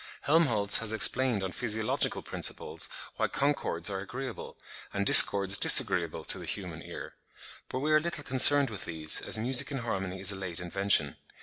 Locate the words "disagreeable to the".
5.59-6.45